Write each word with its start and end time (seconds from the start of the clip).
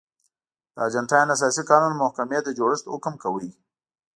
د 0.73 0.75
ارجنټاین 0.85 1.27
اساسي 1.35 1.63
قانون 1.69 1.93
محکمې 2.01 2.39
د 2.43 2.49
جوړښت 2.57 2.85
حکم 2.93 3.13
کاوه. 3.21 3.49